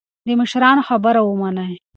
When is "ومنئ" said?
1.23-1.73